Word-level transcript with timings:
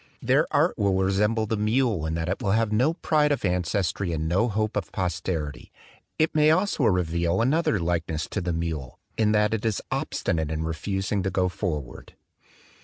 Their 0.19 0.47
art 0.49 0.79
will 0.79 0.95
resemble 0.95 1.45
the 1.45 1.55
mule 1.57 2.07
in 2.07 2.15
that 2.15 2.27
it 2.27 2.41
will 2.41 2.53
have 2.53 2.71
no 2.71 2.95
pride 2.95 3.31
of 3.31 3.45
ancestry 3.45 4.11
and 4.13 4.27
no 4.27 4.47
hope 4.49 4.75
of 4.75 4.91
posterity. 4.91 5.71
It 6.17 6.33
may 6.33 6.49
also 6.49 6.85
reveal 6.85 7.39
another 7.39 7.79
likeness 7.79 8.25
to 8.29 8.41
the 8.41 8.51
mule, 8.51 8.97
in 9.15 9.31
that 9.33 9.53
it 9.53 9.63
is 9.63 9.79
obstinate 9.91 10.49
in 10.49 10.63
refusing 10.63 11.21
to 11.21 11.29
go 11.29 11.49
forward. 11.49 12.15